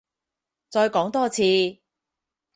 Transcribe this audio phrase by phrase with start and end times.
[0.67, 1.43] 再講多次？